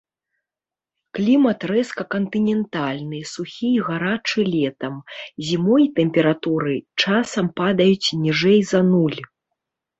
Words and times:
Клімат 1.17 1.59
рэзка 1.71 2.03
кантынентальны, 2.15 3.19
сухі 3.33 3.69
і 3.75 3.83
гарачы 3.91 4.41
летам, 4.55 4.97
зімой 5.53 5.87
тэмпературы 6.03 6.75
часам 7.05 7.45
падаюць 7.65 8.07
ніжэй 8.27 8.59
за 8.75 8.81
нуль. 8.93 9.19